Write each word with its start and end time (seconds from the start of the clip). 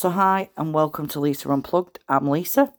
So, 0.00 0.10
hi 0.10 0.50
and 0.56 0.72
welcome 0.72 1.08
to 1.08 1.18
Lisa 1.18 1.50
Unplugged. 1.50 1.98
I'm 2.08 2.28
Lisa, 2.28 2.72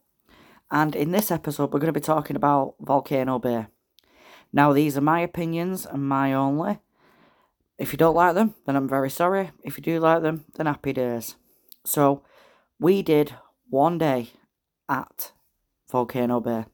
and 0.70 0.96
in 0.96 1.10
this 1.10 1.30
episode, 1.30 1.70
we're 1.70 1.78
going 1.78 1.92
to 1.92 2.00
be 2.00 2.02
talking 2.02 2.34
about 2.34 2.76
Volcano 2.80 3.38
Bay. 3.38 3.66
Now, 4.54 4.72
these 4.72 4.96
are 4.96 5.02
my 5.02 5.20
opinions 5.20 5.84
and 5.84 6.08
my 6.08 6.32
only. 6.32 6.78
If 7.76 7.92
you 7.92 7.98
don't 7.98 8.14
like 8.14 8.34
them, 8.34 8.54
then 8.64 8.74
I'm 8.74 8.88
very 8.88 9.10
sorry. 9.10 9.50
If 9.62 9.76
you 9.76 9.82
do 9.82 10.00
like 10.00 10.22
them, 10.22 10.46
then 10.54 10.64
happy 10.64 10.94
days. 10.94 11.36
So, 11.84 12.22
we 12.78 13.02
did 13.02 13.34
one 13.68 13.98
day 13.98 14.30
at 14.88 15.32
Volcano 15.92 16.40
Bay, 16.40 16.64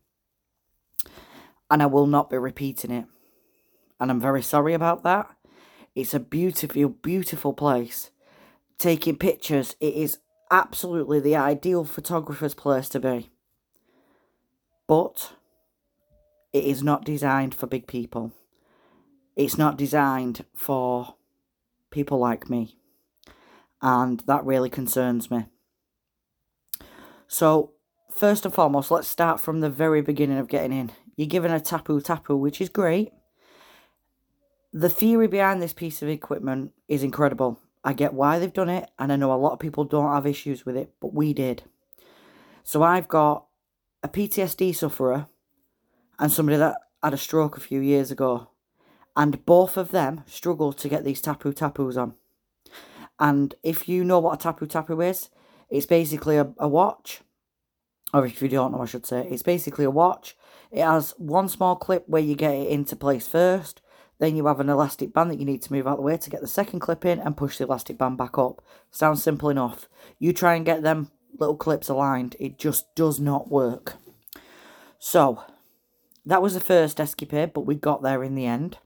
and 1.68 1.82
I 1.82 1.86
will 1.86 2.06
not 2.06 2.30
be 2.30 2.38
repeating 2.38 2.92
it. 2.92 3.06
And 3.98 4.12
I'm 4.12 4.20
very 4.20 4.42
sorry 4.42 4.74
about 4.74 5.02
that. 5.02 5.26
It's 5.96 6.14
a 6.14 6.20
beautiful, 6.20 6.90
beautiful 6.90 7.52
place. 7.52 8.12
Taking 8.78 9.16
pictures, 9.16 9.74
it 9.80 9.94
is 9.94 10.18
absolutely 10.50 11.20
the 11.20 11.36
ideal 11.36 11.84
photographer's 11.84 12.54
place 12.54 12.88
to 12.90 13.00
be. 13.00 13.30
But 14.86 15.32
it 16.52 16.64
is 16.64 16.82
not 16.82 17.04
designed 17.04 17.54
for 17.54 17.66
big 17.66 17.86
people. 17.86 18.32
It's 19.34 19.58
not 19.58 19.76
designed 19.76 20.44
for 20.54 21.16
people 21.90 22.18
like 22.18 22.48
me. 22.48 22.76
And 23.82 24.20
that 24.26 24.44
really 24.44 24.70
concerns 24.70 25.30
me. 25.30 25.46
So, 27.28 27.72
first 28.10 28.44
and 28.44 28.54
foremost, 28.54 28.90
let's 28.90 29.08
start 29.08 29.40
from 29.40 29.60
the 29.60 29.68
very 29.68 30.00
beginning 30.00 30.38
of 30.38 30.48
getting 30.48 30.72
in. 30.72 30.92
You're 31.16 31.26
given 31.26 31.50
a 31.50 31.60
tapu 31.60 32.00
tapu, 32.00 32.36
which 32.36 32.60
is 32.60 32.68
great. 32.68 33.12
The 34.72 34.88
theory 34.88 35.26
behind 35.26 35.60
this 35.60 35.72
piece 35.72 36.02
of 36.02 36.08
equipment 36.08 36.72
is 36.88 37.02
incredible. 37.02 37.60
I 37.86 37.92
get 37.92 38.14
why 38.14 38.40
they've 38.40 38.52
done 38.52 38.68
it, 38.68 38.90
and 38.98 39.12
I 39.12 39.16
know 39.16 39.32
a 39.32 39.38
lot 39.38 39.52
of 39.52 39.60
people 39.60 39.84
don't 39.84 40.12
have 40.12 40.26
issues 40.26 40.66
with 40.66 40.76
it, 40.76 40.92
but 41.00 41.14
we 41.14 41.32
did. 41.32 41.62
So 42.64 42.82
I've 42.82 43.06
got 43.06 43.46
a 44.02 44.08
PTSD 44.08 44.74
sufferer 44.74 45.28
and 46.18 46.32
somebody 46.32 46.58
that 46.58 46.78
had 47.00 47.14
a 47.14 47.16
stroke 47.16 47.56
a 47.56 47.60
few 47.60 47.80
years 47.80 48.10
ago, 48.10 48.50
and 49.16 49.46
both 49.46 49.76
of 49.76 49.92
them 49.92 50.24
struggle 50.26 50.72
to 50.72 50.88
get 50.88 51.04
these 51.04 51.20
tapu 51.20 51.52
tapus 51.52 51.96
on. 51.96 52.14
And 53.20 53.54
if 53.62 53.88
you 53.88 54.02
know 54.02 54.18
what 54.18 54.34
a 54.34 54.42
tapu 54.42 54.66
tapu 54.66 55.00
is, 55.00 55.30
it's 55.70 55.86
basically 55.86 56.38
a, 56.38 56.52
a 56.58 56.66
watch, 56.66 57.20
or 58.12 58.26
if 58.26 58.42
you 58.42 58.48
don't 58.48 58.72
know, 58.72 58.82
I 58.82 58.86
should 58.86 59.06
say, 59.06 59.28
it's 59.30 59.44
basically 59.44 59.84
a 59.84 59.90
watch. 59.92 60.36
It 60.72 60.82
has 60.82 61.14
one 61.18 61.48
small 61.48 61.76
clip 61.76 62.08
where 62.08 62.20
you 62.20 62.34
get 62.34 62.52
it 62.52 62.66
into 62.66 62.96
place 62.96 63.28
first, 63.28 63.80
then 64.18 64.36
you 64.36 64.46
have 64.46 64.60
an 64.60 64.68
elastic 64.68 65.12
band 65.12 65.30
that 65.30 65.38
you 65.38 65.44
need 65.44 65.62
to 65.62 65.72
move 65.72 65.86
out 65.86 65.92
of 65.92 65.96
the 65.98 66.02
way 66.02 66.16
to 66.16 66.30
get 66.30 66.40
the 66.40 66.46
second 66.46 66.80
clip 66.80 67.04
in 67.04 67.18
and 67.18 67.36
push 67.36 67.58
the 67.58 67.64
elastic 67.64 67.98
band 67.98 68.16
back 68.16 68.38
up. 68.38 68.62
Sounds 68.90 69.22
simple 69.22 69.50
enough. 69.50 69.88
You 70.18 70.32
try 70.32 70.54
and 70.54 70.64
get 70.64 70.82
them 70.82 71.10
little 71.38 71.56
clips 71.56 71.88
aligned, 71.88 72.36
it 72.38 72.58
just 72.58 72.94
does 72.94 73.20
not 73.20 73.50
work. 73.50 73.94
So, 74.98 75.42
that 76.24 76.42
was 76.42 76.54
the 76.54 76.60
first 76.60 76.98
escapade, 76.98 77.52
but 77.52 77.66
we 77.66 77.74
got 77.74 78.02
there 78.02 78.24
in 78.24 78.34
the 78.34 78.46
end. 78.46 78.78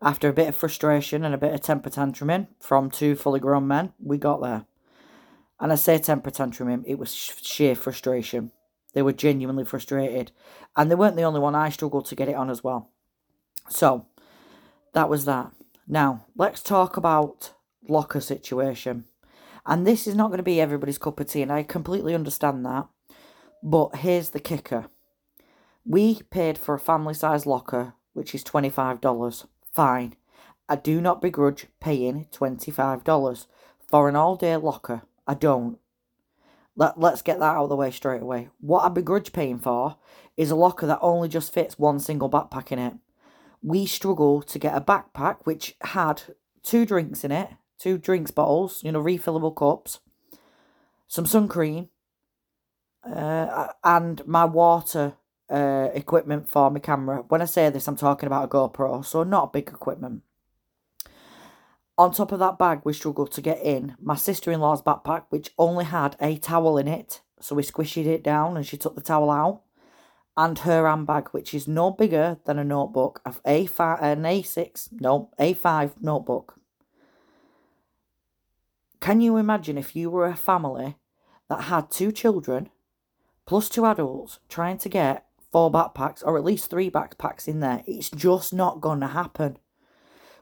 After 0.00 0.28
a 0.28 0.32
bit 0.32 0.48
of 0.48 0.56
frustration 0.56 1.24
and 1.24 1.34
a 1.34 1.38
bit 1.38 1.52
of 1.52 1.60
temper 1.60 1.90
tantruming 1.90 2.48
from 2.58 2.90
two 2.90 3.14
fully 3.14 3.40
grown 3.40 3.66
men, 3.66 3.92
we 3.98 4.16
got 4.16 4.40
there. 4.40 4.64
And 5.58 5.72
I 5.72 5.74
say 5.74 5.98
temper 5.98 6.30
tantruming, 6.30 6.84
it 6.86 6.98
was 6.98 7.14
sheer 7.14 7.74
frustration. 7.74 8.50
They 8.94 9.02
were 9.02 9.12
genuinely 9.12 9.64
frustrated. 9.64 10.32
And 10.74 10.90
they 10.90 10.94
weren't 10.94 11.16
the 11.16 11.22
only 11.22 11.40
one, 11.40 11.54
I 11.54 11.68
struggled 11.68 12.06
to 12.06 12.16
get 12.16 12.30
it 12.30 12.34
on 12.34 12.48
as 12.48 12.64
well. 12.64 12.88
So, 13.68 14.06
that 14.92 15.08
was 15.08 15.24
that. 15.24 15.52
Now, 15.86 16.26
let's 16.36 16.62
talk 16.62 16.96
about 16.96 17.52
locker 17.88 18.20
situation. 18.20 19.04
And 19.66 19.86
this 19.86 20.06
is 20.06 20.14
not 20.14 20.28
going 20.28 20.38
to 20.38 20.44
be 20.44 20.60
everybody's 20.60 20.98
cup 20.98 21.20
of 21.20 21.28
tea, 21.28 21.42
and 21.42 21.52
I 21.52 21.62
completely 21.62 22.14
understand 22.14 22.64
that. 22.64 22.88
But 23.62 23.96
here's 23.96 24.30
the 24.30 24.40
kicker 24.40 24.86
we 25.84 26.20
paid 26.30 26.58
for 26.58 26.74
a 26.74 26.78
family 26.78 27.14
size 27.14 27.46
locker, 27.46 27.94
which 28.12 28.34
is 28.34 28.44
$25. 28.44 29.46
Fine. 29.72 30.14
I 30.68 30.76
do 30.76 31.00
not 31.00 31.22
begrudge 31.22 31.66
paying 31.80 32.26
$25 32.32 33.46
for 33.88 34.08
an 34.08 34.16
all 34.16 34.36
day 34.36 34.56
locker. 34.56 35.02
I 35.26 35.34
don't. 35.34 35.78
Let, 36.76 36.98
let's 36.98 37.22
get 37.22 37.40
that 37.40 37.56
out 37.56 37.64
of 37.64 37.68
the 37.68 37.76
way 37.76 37.90
straight 37.90 38.22
away. 38.22 38.48
What 38.60 38.84
I 38.84 38.88
begrudge 38.88 39.32
paying 39.32 39.58
for 39.58 39.96
is 40.36 40.50
a 40.50 40.56
locker 40.56 40.86
that 40.86 41.00
only 41.02 41.28
just 41.28 41.52
fits 41.52 41.78
one 41.78 41.98
single 41.98 42.30
backpack 42.30 42.70
in 42.70 42.78
it 42.78 42.94
we 43.62 43.86
struggle 43.86 44.42
to 44.42 44.58
get 44.58 44.76
a 44.76 44.80
backpack 44.80 45.38
which 45.44 45.76
had 45.82 46.22
two 46.62 46.86
drinks 46.86 47.24
in 47.24 47.32
it, 47.32 47.50
two 47.78 47.98
drinks 47.98 48.30
bottles, 48.30 48.82
you 48.82 48.92
know, 48.92 49.02
refillable 49.02 49.54
cups, 49.54 50.00
some 51.08 51.26
sun 51.26 51.48
cream, 51.48 51.88
uh, 53.04 53.68
and 53.84 54.26
my 54.26 54.44
water 54.44 55.14
uh, 55.50 55.88
equipment 55.94 56.48
for 56.48 56.70
my 56.70 56.78
camera. 56.78 57.24
When 57.28 57.42
I 57.42 57.46
say 57.46 57.68
this, 57.70 57.88
I'm 57.88 57.96
talking 57.96 58.26
about 58.26 58.44
a 58.44 58.48
GoPro, 58.48 59.04
so 59.04 59.22
not 59.24 59.52
big 59.52 59.68
equipment. 59.68 60.22
On 61.98 62.12
top 62.12 62.32
of 62.32 62.38
that 62.38 62.58
bag, 62.58 62.80
we 62.84 62.94
struggled 62.94 63.30
to 63.32 63.42
get 63.42 63.60
in 63.62 63.94
my 64.00 64.14
sister 64.14 64.50
in 64.50 64.60
law's 64.60 64.80
backpack, 64.80 65.24
which 65.28 65.50
only 65.58 65.84
had 65.84 66.16
a 66.20 66.38
towel 66.38 66.78
in 66.78 66.88
it. 66.88 67.20
So 67.40 67.54
we 67.54 67.62
squished 67.62 68.06
it 68.06 68.22
down 68.22 68.56
and 68.56 68.66
she 68.66 68.76
took 68.76 68.94
the 68.94 69.02
towel 69.02 69.30
out 69.30 69.62
and 70.36 70.60
her 70.60 70.86
handbag, 70.88 71.28
which 71.28 71.52
is 71.52 71.68
no 71.68 71.90
bigger 71.90 72.38
than 72.44 72.58
a 72.58 72.64
notebook 72.64 73.20
of 73.24 73.42
A5, 73.42 74.02
an 74.02 74.22
A6, 74.22 75.00
no, 75.00 75.30
A5 75.38 75.92
notebook. 76.00 76.56
Can 79.00 79.20
you 79.20 79.36
imagine 79.36 79.78
if 79.78 79.96
you 79.96 80.10
were 80.10 80.26
a 80.26 80.36
family 80.36 80.96
that 81.48 81.62
had 81.62 81.90
two 81.90 82.12
children 82.12 82.68
plus 83.46 83.68
two 83.68 83.84
adults 83.86 84.38
trying 84.48 84.78
to 84.78 84.88
get 84.88 85.26
four 85.50 85.72
backpacks 85.72 86.22
or 86.24 86.36
at 86.36 86.44
least 86.44 86.70
three 86.70 86.90
backpacks 86.90 87.48
in 87.48 87.60
there? 87.60 87.82
It's 87.86 88.10
just 88.10 88.52
not 88.52 88.80
going 88.80 89.00
to 89.00 89.08
happen. 89.08 89.58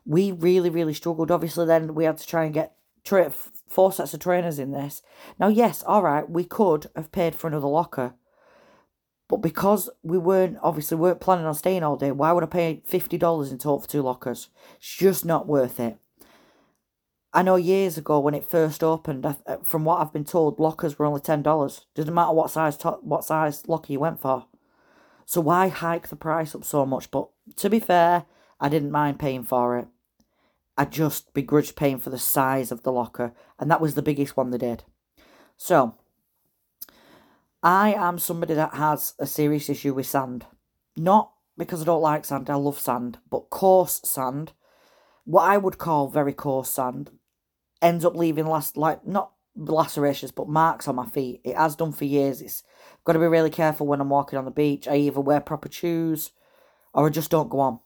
We 0.05 0.33
really, 0.33 0.71
really 0.71 0.95
struggled. 0.95 1.31
Obviously, 1.31 1.67
then 1.67 1.95
we 1.95 2.05
had 2.05 2.19
to 2.19 2.27
try 2.27 2.45
and 2.45 2.55
get 2.55 2.75
tra- 3.05 3.31
four 3.31 3.93
sets 3.93 4.15
of 4.15 4.21
trainers 4.21 4.59
in 4.59 4.73
this. 4.73 5.03
Now, 5.39 5.49
yes, 5.49 5.85
all 5.87 6.03
right, 6.03 6.29
we 6.29 6.45
could 6.45 6.89
have 6.97 7.13
paid 7.13 7.35
for 7.35 7.47
another 7.47 7.69
locker 7.69 8.15
but 9.29 9.39
because 9.39 9.91
we 10.03 10.19
weren't 10.19 10.59
obviously 10.63 10.97
weren't 10.97 11.21
planning 11.21 11.47
on 11.47 11.55
staying 11.55 11.83
all 11.83 11.97
day, 11.97 12.11
why 12.11 12.33
would 12.33 12.45
I 12.45 12.47
pay 12.47 12.83
fifty 12.85 13.19
dollars 13.19 13.53
in 13.53 13.59
total 13.59 13.81
for 13.81 13.89
two 13.89 14.03
lockers? 14.03 14.49
It's 14.79 14.97
just 14.97 15.25
not 15.25 15.47
worth 15.47 15.79
it. 15.79 15.99
I 17.33 17.43
know 17.43 17.57
years 17.57 17.99
ago 17.99 18.19
when 18.19 18.35
it 18.35 18.49
first 18.49 18.83
opened, 18.83 19.27
uh, 19.27 19.35
from 19.63 19.85
what 19.85 20.01
I've 20.01 20.15
been 20.15 20.25
told, 20.25 20.59
lockers 20.59 20.99
were 20.99 21.05
only 21.05 21.21
ten 21.21 21.43
dollars. 21.43 21.85
Doesn't 21.95 22.15
matter 22.15 22.33
what 22.33 22.51
size 22.51 22.79
what 23.03 23.25
size 23.25 23.69
locker 23.69 23.93
you 23.93 24.01
went 24.01 24.19
for. 24.21 24.47
So 25.27 25.43
why 25.43 25.69
hike 25.69 26.09
the 26.09 26.17
price 26.17 26.55
up 26.55 26.65
so 26.65 26.87
much? 26.87 27.11
But 27.11 27.29
to 27.57 27.69
be 27.69 27.81
fair, 27.81 28.25
I 28.59 28.71
didn't 28.71 28.91
mind 28.91 29.19
paying 29.19 29.45
for 29.45 29.79
it. 29.79 29.89
I 30.79 30.87
just 30.87 31.35
begrudged 31.35 31.77
paying 31.77 31.99
for 31.99 32.09
the 32.09 32.19
size 32.19 32.73
of 32.73 32.83
the 32.83 32.93
locker, 32.93 33.35
and 33.59 33.71
that 33.71 33.81
was 33.81 33.95
the 33.95 34.01
biggest 34.01 34.39
one 34.39 34.51
they 34.51 34.59
did. 34.59 34.85
So 35.59 35.97
I 37.63 37.93
am 37.95 38.19
somebody 38.19 38.55
that 38.55 38.75
has 38.75 39.15
a 39.19 39.27
serious 39.27 39.69
issue 39.69 39.95
with 39.95 40.07
sand. 40.07 40.47
Not 40.97 41.33
because 41.57 41.83
I 41.83 41.85
don't 41.85 42.03
like 42.03 42.25
sand, 42.25 42.49
I 42.49 42.55
love 42.55 42.79
sand, 42.79 43.19
but 43.29 43.51
coarse 43.51 44.01
sand, 44.05 44.53
what 45.25 45.43
I 45.43 45.57
would 45.57 45.79
call 45.79 46.09
very 46.09 46.33
coarse 46.33 46.71
sand, 46.71 47.11
ends 47.83 48.05
up 48.05 48.15
leaving 48.15 48.47
last 48.47 48.77
like 48.77 49.07
not 49.07 49.33
lacerations 49.57 50.31
but 50.31 50.49
marks 50.49 50.87
on 50.87 50.95
my 50.95 51.07
feet. 51.07 51.41
It 51.45 51.57
has 51.57 51.75
done 51.75 51.93
for 51.93 52.05
years. 52.05 52.41
It's 52.41 52.63
got 53.05 53.15
to 53.15 53.19
be 53.19 53.27
really 53.27 53.51
careful 53.51 53.87
when 53.87 54.01
I'm 54.01 54.09
walking 54.09 54.39
on 54.39 54.45
the 54.45 54.51
beach. 54.53 54.87
I 54.87 54.97
either 54.97 55.21
wear 55.21 55.41
proper 55.41 55.71
shoes 55.71 56.31
or 56.95 57.07
I 57.07 57.11
just 57.11 57.31
don't 57.31 57.51
go 57.51 57.61
on. 57.61 57.81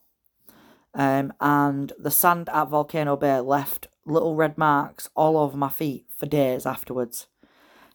Um, 0.93 1.33
and 1.41 1.91
the 1.97 2.11
sand 2.11 2.49
at 2.49 2.69
Volcano 2.69 3.17
Bay 3.17 3.39
left 3.39 3.87
little 4.05 4.35
red 4.35 4.57
marks 4.57 5.09
all 5.15 5.37
over 5.37 5.57
my 5.57 5.69
feet 5.69 6.05
for 6.15 6.27
days 6.27 6.67
afterwards. 6.67 7.27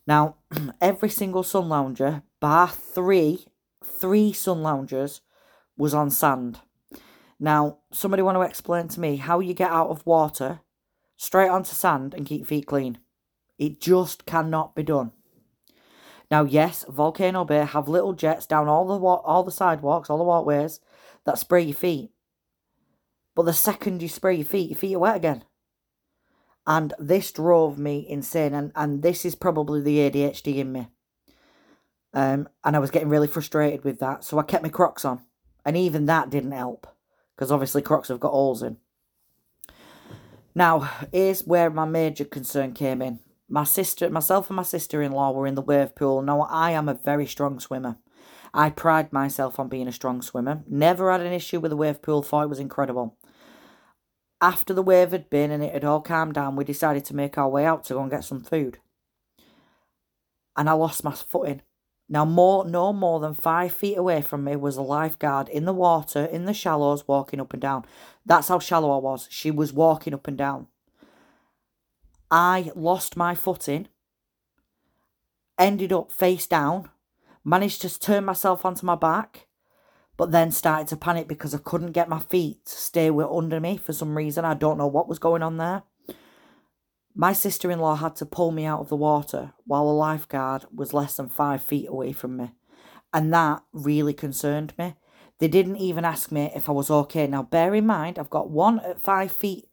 Now, 0.09 0.37
every 0.81 1.11
single 1.11 1.43
sun 1.43 1.69
lounger, 1.69 2.23
bar 2.41 2.69
three, 2.69 3.47
three 3.85 4.33
sun 4.33 4.63
loungers, 4.63 5.21
was 5.77 5.93
on 5.93 6.11
sand. 6.11 6.61
Now, 7.39 7.81
somebody 7.93 8.23
want 8.23 8.37
to 8.37 8.41
explain 8.41 8.89
to 8.89 9.01
me 9.01 9.17
how 9.17 9.39
you 9.39 9.53
get 9.53 9.71
out 9.71 9.91
of 9.91 10.07
water, 10.07 10.61
straight 11.19 11.51
onto 11.51 11.75
sand, 11.75 12.15
and 12.15 12.25
keep 12.25 12.47
feet 12.47 12.67
clean? 12.67 12.99
It 13.59 13.83
just 13.83 14.25
cannot 14.25 14.75
be 14.75 14.83
done. 14.83 15.13
Now, 16.31 16.45
yes, 16.45 16.87
Volcano 16.89 17.45
Bay 17.45 17.67
have 17.67 17.87
little 17.87 18.15
jets 18.15 18.47
down 18.47 18.67
all 18.67 18.87
the 18.87 18.97
wa- 18.97 19.23
all 19.25 19.45
the 19.45 19.53
sidewalks, 19.53 20.09
all 20.09 20.19
the 20.19 20.25
walkways 20.25 20.81
that 21.27 21.39
spray 21.39 21.63
your 21.63 21.75
feet. 21.75 22.13
But 23.35 23.43
the 23.43 23.53
second 23.53 24.01
you 24.01 24.09
spray 24.09 24.37
your 24.37 24.47
feet, 24.47 24.71
your 24.71 24.79
feet 24.79 24.95
are 24.97 25.01
wet 25.01 25.17
again. 25.17 25.45
And 26.69 26.93
this 26.99 27.33
drove 27.33 27.79
me 27.79 28.07
insane. 28.07 28.53
And, 28.53 28.73
and 28.77 29.03
this 29.03 29.25
is 29.25 29.35
probably 29.35 29.81
the 29.81 29.99
ADHD 29.99 30.59
in 30.59 30.71
me. 30.71 30.89
Um, 32.13 32.49
and 32.63 32.77
I 32.77 32.79
was 32.79 32.91
getting 32.91 33.09
really 33.09 33.27
frustrated 33.27 33.85
with 33.85 34.01
that. 34.01 34.23
So 34.23 34.39
I 34.39 34.43
kept 34.43 34.63
my 34.63 34.69
Crocs 34.69 35.05
on. 35.05 35.23
And 35.65 35.79
even 35.79 36.07
that 36.07 36.29
didn't 36.29 36.53
help. 36.53 36.87
Because 37.35 37.51
obviously 37.51 37.81
Crocs 37.83 38.09
have 38.09 38.21
got 38.21 38.33
holes 38.33 38.63
in. 38.63 38.77
Now, 40.55 40.91
here's 41.13 41.47
where 41.47 41.71
my 41.71 41.87
major 41.87 42.25
concern 42.25 42.75
came 42.75 43.01
in. 43.01 43.21
my 43.49 43.65
sister, 43.65 44.11
myself 44.11 44.51
and 44.51 44.57
my 44.57 44.63
sister-in-law 44.63 45.33
were 45.33 45.47
in 45.47 45.55
the 45.55 45.63
wave 45.63 45.95
pool. 45.95 46.21
Now, 46.23 46.43
I 46.43 46.73
am 46.73 46.89
a 46.89 46.95
very 46.95 47.27
strong 47.27 47.61
swimmer. 47.61 47.97
I 48.53 48.71
pride 48.71 49.13
myself 49.13 49.59
on 49.59 49.69
being 49.69 49.89
a 49.89 49.93
strong 49.93 50.21
swimmer. 50.23 50.65
Never 50.67 51.11
had 51.11 51.21
an 51.21 51.33
issue 51.33 51.61
with 51.61 51.71
the 51.71 51.77
wave 51.77 52.03
pool, 52.03 52.23
thought 52.23 52.45
it 52.45 52.49
was 52.49 52.59
incredible. 52.59 53.17
After 54.41 54.73
the 54.73 54.83
wave 54.83 55.11
had 55.11 55.29
been 55.31 55.51
and 55.51 55.63
it 55.63 55.73
had 55.73 55.85
all 55.85 56.01
calmed 56.01 56.35
down, 56.35 56.55
we 56.55 56.65
decided 56.65 57.05
to 57.07 57.17
make 57.17 57.37
our 57.37 57.49
way 57.49 57.65
out 57.65 57.85
to 57.85 57.95
go 57.95 58.03
and 58.03 58.11
get 58.11 58.25
some 58.25 58.41
food. 58.41 58.79
And 60.57 60.69
I 60.69 60.73
lost 60.73 61.05
my 61.05 61.13
footing. 61.13 61.63
Now, 62.09 62.25
more, 62.25 62.65
no 62.65 62.93
more 62.93 63.21
than 63.21 63.35
five 63.35 63.73
feet 63.73 63.97
away 63.99 64.23
from 64.23 64.45
me 64.45 64.57
was 64.57 64.77
a 64.77 64.83
lifeguard 64.83 65.49
in 65.49 65.67
the 65.67 65.75
water, 65.75 66.25
in 66.25 66.47
the 66.47 66.55
shallows, 66.55 67.07
walking 67.07 67.41
up 67.41 67.53
and 67.53 67.61
down. 67.61 67.85
That's 68.25 68.49
how 68.49 68.59
shallow 68.59 68.91
I 68.93 68.99
was. 68.99 69.29
She 69.31 69.51
was 69.51 69.73
walking 69.73 70.15
up 70.15 70.27
and 70.27 70.39
down. 70.39 70.69
I 72.31 72.71
lost 72.75 73.17
my 73.17 73.35
footing, 73.35 73.89
ended 75.59 75.93
up 75.93 76.11
face 76.11 76.47
down, 76.47 76.89
managed 77.45 77.83
to 77.83 77.99
turn 77.99 78.25
myself 78.25 78.65
onto 78.65 78.87
my 78.87 78.95
back, 78.95 79.48
but 80.19 80.33
then 80.33 80.51
started 80.51 80.89
to 80.89 80.97
panic 80.97 81.29
because 81.29 81.55
I 81.55 81.59
couldn't 81.59 81.93
get 81.93 82.09
my 82.09 82.19
feet 82.19 82.67
to 82.67 82.75
stay 82.75 83.09
under 83.09 83.61
me 83.61 83.79
for 83.79 83.95
some 83.95 84.17
reason. 84.17 84.45
I 84.45 84.53
don't 84.53 84.77
know 84.77 84.89
what 84.89 85.09
was 85.09 85.21
going 85.21 85.43
on 85.43 85.57
there. 85.57 85.85
My 87.15 87.33
sister 87.33 87.71
in 87.71 87.79
law 87.79 87.95
had 87.95 88.17
to 88.17 88.27
pull 88.27 88.51
me 88.51 88.67
out 88.67 88.81
of 88.81 88.89
the 88.89 88.97
water 88.97 89.55
while 89.65 89.89
a 89.89 89.91
lifeguard 89.91 90.67
was 90.75 90.93
less 90.93 91.17
than 91.17 91.29
five 91.29 91.63
feet 91.63 91.89
away 91.89 92.13
from 92.13 92.37
me. 92.37 92.51
And 93.15 93.33
that 93.33 93.63
really 93.73 94.13
concerned 94.13 94.75
me. 94.77 94.97
They 95.39 95.49
didn't 95.49 95.77
even 95.77 96.05
ask 96.05 96.33
me 96.33 96.51
if 96.55 96.69
I 96.69 96.73
was 96.73 96.91
okay. 96.91 97.27
Now, 97.29 97.45
bear 97.45 97.75
in 97.75 97.87
mind, 97.87 98.19
I've 98.19 98.29
got 98.29 98.51
one 98.51 98.81
at 98.81 99.01
five 99.01 99.31
feet 99.31 99.69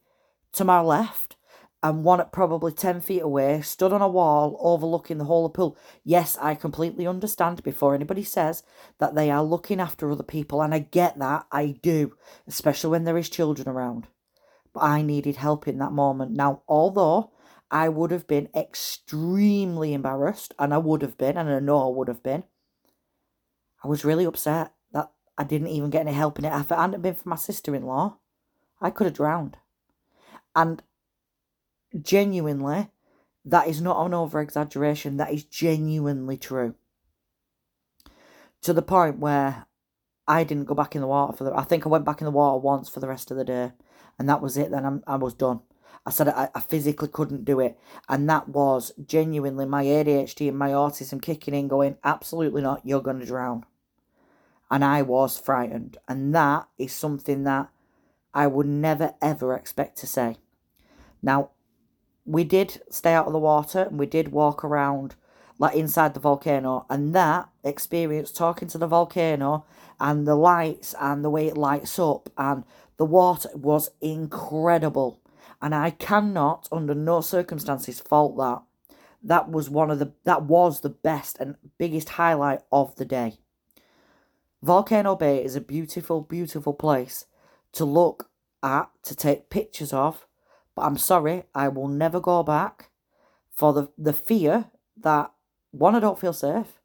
to 0.52 0.64
my 0.64 0.80
left 0.80 1.35
and 1.82 2.04
one 2.04 2.20
at 2.20 2.32
probably 2.32 2.72
10 2.72 3.00
feet 3.00 3.22
away, 3.22 3.60
stood 3.60 3.92
on 3.92 4.02
a 4.02 4.08
wall 4.08 4.56
overlooking 4.60 5.18
the 5.18 5.24
whole 5.24 5.46
of 5.46 5.54
pool. 5.54 5.76
Yes, 6.02 6.36
I 6.40 6.54
completely 6.54 7.06
understand 7.06 7.62
before 7.62 7.94
anybody 7.94 8.22
says 8.22 8.62
that 8.98 9.14
they 9.14 9.30
are 9.30 9.44
looking 9.44 9.80
after 9.80 10.10
other 10.10 10.22
people, 10.22 10.62
and 10.62 10.74
I 10.74 10.80
get 10.80 11.18
that, 11.18 11.46
I 11.52 11.76
do, 11.82 12.16
especially 12.46 12.90
when 12.90 13.04
there 13.04 13.18
is 13.18 13.28
children 13.28 13.68
around. 13.68 14.06
But 14.72 14.82
I 14.82 15.02
needed 15.02 15.36
help 15.36 15.68
in 15.68 15.78
that 15.78 15.92
moment. 15.92 16.32
Now, 16.32 16.62
although 16.66 17.30
I 17.70 17.88
would 17.88 18.10
have 18.10 18.26
been 18.26 18.48
extremely 18.54 19.92
embarrassed, 19.92 20.54
and 20.58 20.72
I 20.72 20.78
would 20.78 21.02
have 21.02 21.18
been, 21.18 21.36
and 21.36 21.48
I 21.48 21.60
know 21.60 21.86
I 21.86 21.94
would 21.94 22.08
have 22.08 22.22
been, 22.22 22.44
I 23.84 23.88
was 23.88 24.04
really 24.04 24.24
upset 24.24 24.72
that 24.92 25.10
I 25.38 25.44
didn't 25.44 25.68
even 25.68 25.90
get 25.90 26.00
any 26.00 26.12
help 26.12 26.38
in 26.38 26.44
it. 26.44 26.52
If 26.52 26.72
it 26.72 26.78
hadn't 26.78 27.02
been 27.02 27.14
for 27.14 27.28
my 27.28 27.36
sister 27.36 27.74
in 27.74 27.84
law, 27.84 28.16
I 28.80 28.90
could 28.90 29.06
have 29.06 29.14
drowned. 29.14 29.58
And 30.54 30.82
genuinely, 32.02 32.90
that 33.44 33.68
is 33.68 33.80
not 33.80 34.04
an 34.04 34.14
over 34.14 34.40
exaggeration, 34.40 35.16
that 35.16 35.32
is 35.32 35.44
genuinely 35.44 36.36
true. 36.36 36.74
To 38.62 38.72
the 38.72 38.82
point 38.82 39.18
where 39.18 39.66
I 40.28 40.44
didn't 40.44 40.64
go 40.64 40.74
back 40.74 40.94
in 40.94 41.00
the 41.00 41.06
water 41.06 41.36
for 41.36 41.44
the. 41.44 41.54
I 41.54 41.62
think 41.62 41.86
I 41.86 41.88
went 41.88 42.04
back 42.04 42.20
in 42.20 42.24
the 42.24 42.30
water 42.32 42.58
once 42.58 42.88
for 42.88 43.00
the 43.00 43.08
rest 43.08 43.30
of 43.30 43.36
the 43.36 43.44
day, 43.44 43.72
and 44.18 44.28
that 44.28 44.42
was 44.42 44.56
it. 44.56 44.70
Then 44.70 44.84
I'm, 44.84 45.02
I 45.06 45.16
was 45.16 45.34
done. 45.34 45.60
I 46.04 46.10
said 46.10 46.28
I, 46.28 46.48
I 46.54 46.60
physically 46.60 47.08
couldn't 47.08 47.44
do 47.44 47.60
it, 47.60 47.78
and 48.08 48.28
that 48.28 48.48
was 48.48 48.92
genuinely 49.04 49.66
my 49.66 49.84
ADHD 49.84 50.48
and 50.48 50.58
my 50.58 50.70
autism 50.70 51.22
kicking 51.22 51.54
in, 51.54 51.68
going 51.68 51.96
absolutely 52.02 52.62
not. 52.62 52.84
You're 52.84 53.02
going 53.02 53.20
to 53.20 53.26
drown, 53.26 53.64
and 54.70 54.84
I 54.84 55.02
was 55.02 55.38
frightened, 55.38 55.98
and 56.08 56.34
that 56.34 56.66
is 56.76 56.92
something 56.92 57.44
that 57.44 57.70
I 58.34 58.48
would 58.48 58.66
never 58.66 59.14
ever 59.22 59.54
expect 59.54 59.98
to 59.98 60.06
say. 60.08 60.38
Now, 61.22 61.50
we 62.26 62.44
did 62.44 62.80
stay 62.90 63.14
out 63.14 63.26
of 63.26 63.32
the 63.32 63.38
water 63.38 63.82
and 63.82 63.98
we 63.98 64.06
did 64.06 64.32
walk 64.32 64.64
around 64.64 65.14
like 65.58 65.74
inside 65.74 66.12
the 66.12 66.20
volcano 66.20 66.84
and 66.90 67.14
that 67.14 67.48
experience 67.64 68.30
talking 68.30 68.68
to 68.68 68.76
the 68.76 68.86
volcano 68.86 69.64
and 69.98 70.26
the 70.26 70.34
lights 70.34 70.94
and 71.00 71.24
the 71.24 71.30
way 71.30 71.46
it 71.46 71.56
lights 71.56 71.98
up 71.98 72.28
and 72.36 72.64
the 72.96 73.04
water 73.04 73.48
was 73.54 73.90
incredible. 74.00 75.20
And 75.60 75.74
i 75.74 75.90
cannot 75.90 76.68
under 76.70 76.94
no 76.94 77.20
circumstances 77.20 78.00
fault 78.00 78.36
that. 78.36 78.62
That 79.22 79.50
was 79.50 79.70
one 79.70 79.90
of 79.90 79.98
the 79.98 80.12
that 80.24 80.42
was 80.42 80.80
the 80.80 80.90
best 80.90 81.38
and 81.40 81.56
biggest 81.78 82.10
highlight 82.10 82.60
of 82.70 82.94
the 82.96 83.04
day. 83.04 83.38
Volcano 84.62 85.16
bay 85.16 85.42
is 85.42 85.56
a 85.56 85.60
beautiful 85.60 86.20
beautiful 86.20 86.74
place 86.74 87.26
to 87.72 87.84
look 87.84 88.28
at 88.62 88.90
to 89.04 89.14
take 89.14 89.50
pictures 89.50 89.92
of 89.92 90.25
but 90.76 90.82
I'm 90.82 90.98
sorry, 90.98 91.44
I 91.54 91.68
will 91.68 91.88
never 91.88 92.20
go 92.20 92.42
back 92.42 92.90
for 93.50 93.72
the, 93.72 93.88
the 93.96 94.12
fear 94.12 94.66
that 94.98 95.32
one, 95.70 95.94
I 95.94 96.00
don't 96.00 96.20
feel 96.20 96.32
safe. 96.32 96.80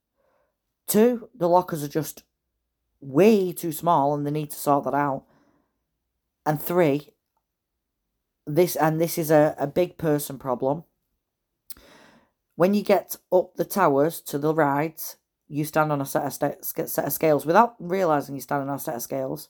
Two, 0.87 1.29
the 1.37 1.47
lockers 1.47 1.83
are 1.83 1.89
just 1.89 2.23
way 3.01 3.51
too 3.51 3.71
small 3.71 4.13
and 4.13 4.25
they 4.25 4.31
need 4.31 4.51
to 4.51 4.57
sort 4.57 4.85
that 4.85 4.93
out. 4.93 5.25
And 6.45 6.61
three, 6.61 7.09
this 8.47 8.75
and 8.75 8.99
this 8.99 9.17
is 9.17 9.29
a, 9.29 9.55
a 9.59 9.67
big 9.67 9.97
person 9.97 10.39
problem. 10.39 10.85
When 12.55 12.73
you 12.73 12.83
get 12.83 13.15
up 13.31 13.55
the 13.55 13.65
towers 13.65 14.21
to 14.21 14.37
the 14.37 14.53
rides, 14.53 15.17
you 15.47 15.65
stand 15.65 15.91
on 15.91 16.01
a 16.01 16.05
set 16.05 16.23
of, 16.23 16.33
set 16.33 17.05
of 17.05 17.13
scales 17.13 17.45
without 17.45 17.75
realizing 17.79 18.35
you're 18.35 18.41
standing 18.41 18.69
on 18.69 18.75
a 18.75 18.79
set 18.79 18.95
of 18.95 19.01
scales 19.01 19.49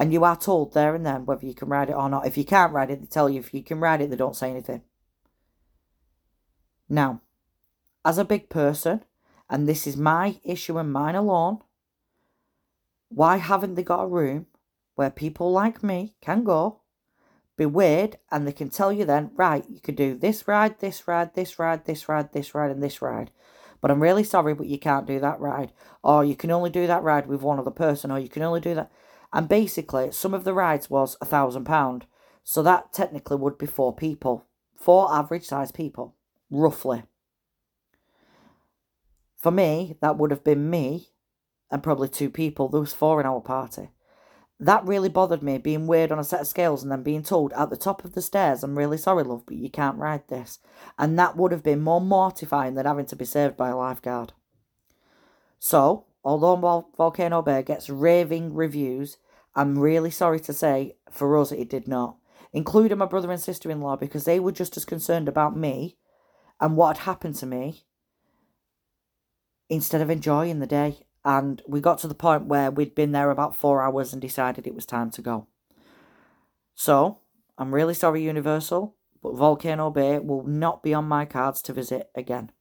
and 0.00 0.14
you 0.14 0.24
are 0.24 0.34
told 0.34 0.72
there 0.72 0.94
and 0.94 1.04
then 1.04 1.26
whether 1.26 1.44
you 1.44 1.52
can 1.52 1.68
ride 1.68 1.90
it 1.90 1.94
or 1.94 2.08
not. 2.08 2.26
If 2.26 2.38
you 2.38 2.44
can't 2.44 2.72
ride 2.72 2.90
it, 2.90 3.00
they 3.02 3.06
tell 3.06 3.28
you. 3.28 3.38
If 3.38 3.52
you 3.52 3.62
can 3.62 3.80
ride 3.80 4.00
it, 4.00 4.08
they 4.08 4.16
don't 4.16 4.34
say 4.34 4.50
anything. 4.50 4.80
Now, 6.88 7.20
as 8.02 8.16
a 8.16 8.24
big 8.24 8.48
person, 8.48 9.04
and 9.50 9.68
this 9.68 9.86
is 9.86 9.98
my 9.98 10.40
issue 10.42 10.78
and 10.78 10.90
mine 10.90 11.16
alone, 11.16 11.58
why 13.10 13.36
haven't 13.36 13.74
they 13.74 13.82
got 13.82 14.04
a 14.04 14.08
room 14.08 14.46
where 14.94 15.10
people 15.10 15.52
like 15.52 15.82
me 15.82 16.14
can 16.22 16.44
go, 16.44 16.80
be 17.58 17.66
weird, 17.66 18.16
and 18.32 18.46
they 18.46 18.52
can 18.52 18.70
tell 18.70 18.90
you 18.90 19.04
then, 19.04 19.32
right, 19.36 19.66
you 19.68 19.80
can 19.80 19.96
do 19.96 20.14
this 20.14 20.48
ride, 20.48 20.80
this 20.80 21.06
ride, 21.06 21.34
this 21.34 21.58
ride, 21.58 21.84
this 21.84 22.08
ride, 22.08 22.32
this 22.32 22.54
ride, 22.54 22.70
and 22.70 22.82
this 22.82 23.02
ride. 23.02 23.30
But 23.82 23.90
I'm 23.90 24.02
really 24.02 24.24
sorry, 24.24 24.54
but 24.54 24.66
you 24.66 24.78
can't 24.78 25.06
do 25.06 25.20
that 25.20 25.40
ride. 25.40 25.72
Or 26.02 26.24
you 26.24 26.36
can 26.36 26.50
only 26.50 26.70
do 26.70 26.86
that 26.86 27.02
ride 27.02 27.26
with 27.26 27.42
one 27.42 27.58
other 27.58 27.70
person, 27.70 28.10
or 28.10 28.18
you 28.18 28.30
can 28.30 28.42
only 28.42 28.60
do 28.60 28.74
that. 28.74 28.90
And 29.32 29.48
basically, 29.48 30.10
some 30.12 30.34
of 30.34 30.44
the 30.44 30.54
rides 30.54 30.90
was 30.90 31.16
a 31.20 31.24
thousand 31.24 31.64
pound. 31.64 32.06
So 32.42 32.62
that 32.62 32.92
technically 32.92 33.36
would 33.36 33.58
be 33.58 33.66
four 33.66 33.94
people. 33.94 34.46
Four 34.76 35.12
average 35.12 35.44
sized 35.44 35.74
people, 35.74 36.16
roughly. 36.50 37.04
For 39.36 39.50
me, 39.50 39.96
that 40.00 40.18
would 40.18 40.30
have 40.30 40.44
been 40.44 40.68
me 40.68 41.08
and 41.70 41.82
probably 41.82 42.08
two 42.08 42.30
people. 42.30 42.68
There 42.68 42.80
was 42.80 42.92
four 42.92 43.20
in 43.20 43.26
our 43.26 43.40
party. 43.40 43.90
That 44.58 44.84
really 44.84 45.08
bothered 45.08 45.42
me, 45.42 45.56
being 45.56 45.86
weighed 45.86 46.12
on 46.12 46.18
a 46.18 46.24
set 46.24 46.42
of 46.42 46.46
scales 46.46 46.82
and 46.82 46.92
then 46.92 47.02
being 47.02 47.22
told 47.22 47.54
at 47.54 47.70
the 47.70 47.76
top 47.76 48.04
of 48.04 48.12
the 48.12 48.20
stairs, 48.20 48.62
I'm 48.62 48.76
really 48.76 48.98
sorry, 48.98 49.24
love, 49.24 49.44
but 49.46 49.56
you 49.56 49.70
can't 49.70 49.96
ride 49.96 50.28
this. 50.28 50.58
And 50.98 51.18
that 51.18 51.36
would 51.36 51.52
have 51.52 51.62
been 51.62 51.80
more 51.80 52.00
mortifying 52.00 52.74
than 52.74 52.84
having 52.84 53.06
to 53.06 53.16
be 53.16 53.24
saved 53.24 53.56
by 53.56 53.70
a 53.70 53.76
lifeguard. 53.76 54.34
So, 55.58 56.04
although 56.24 56.86
Volcano 56.96 57.42
Bay 57.42 57.62
gets 57.62 57.90
raving 57.90 58.54
reviews, 58.54 59.16
I'm 59.54 59.78
really 59.78 60.10
sorry 60.10 60.40
to 60.40 60.52
say 60.52 60.96
for 61.10 61.36
us 61.38 61.52
it 61.52 61.68
did 61.68 61.88
not, 61.88 62.16
including 62.52 62.98
my 62.98 63.06
brother 63.06 63.30
and 63.30 63.40
sister 63.40 63.70
in 63.70 63.80
law, 63.80 63.96
because 63.96 64.24
they 64.24 64.40
were 64.40 64.52
just 64.52 64.76
as 64.76 64.84
concerned 64.84 65.28
about 65.28 65.56
me 65.56 65.96
and 66.60 66.76
what 66.76 66.98
had 66.98 67.04
happened 67.04 67.36
to 67.36 67.46
me 67.46 67.84
instead 69.68 70.00
of 70.00 70.10
enjoying 70.10 70.58
the 70.58 70.66
day. 70.66 71.06
And 71.24 71.62
we 71.66 71.80
got 71.80 71.98
to 71.98 72.08
the 72.08 72.14
point 72.14 72.46
where 72.46 72.70
we'd 72.70 72.94
been 72.94 73.12
there 73.12 73.30
about 73.30 73.54
four 73.54 73.82
hours 73.82 74.12
and 74.12 74.22
decided 74.22 74.66
it 74.66 74.74
was 74.74 74.86
time 74.86 75.10
to 75.12 75.22
go. 75.22 75.46
So, 76.74 77.18
I'm 77.58 77.74
really 77.74 77.92
sorry, 77.92 78.22
Universal, 78.22 78.96
but 79.22 79.36
Volcano 79.36 79.90
Bay 79.90 80.18
will 80.18 80.44
not 80.44 80.82
be 80.82 80.94
on 80.94 81.04
my 81.04 81.26
cards 81.26 81.60
to 81.62 81.74
visit 81.74 82.08
again. 82.14 82.52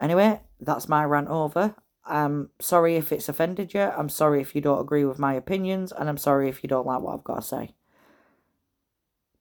Anyway, 0.00 0.40
that's 0.60 0.88
my 0.88 1.04
rant 1.04 1.28
over. 1.28 1.76
I'm 2.08 2.50
sorry 2.60 2.96
if 2.96 3.12
it's 3.12 3.28
offended 3.28 3.74
you. 3.74 3.82
I'm 3.82 4.08
sorry 4.08 4.40
if 4.40 4.54
you 4.54 4.60
don't 4.60 4.80
agree 4.80 5.04
with 5.04 5.18
my 5.18 5.34
opinions. 5.34 5.92
And 5.92 6.08
I'm 6.08 6.18
sorry 6.18 6.48
if 6.48 6.62
you 6.62 6.68
don't 6.68 6.86
like 6.86 7.00
what 7.00 7.14
I've 7.14 7.24
got 7.24 7.36
to 7.36 7.42
say. 7.42 7.74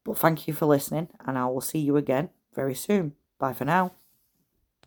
But 0.03 0.17
thank 0.17 0.47
you 0.47 0.53
for 0.53 0.65
listening. 0.65 1.09
And 1.25 1.37
I 1.37 1.45
will 1.47 1.61
see 1.61 1.79
you 1.79 1.97
again 1.97 2.29
very 2.53 2.75
soon. 2.75 3.13
Bye 3.39 3.53
for 3.53 3.65
now. 3.65 3.96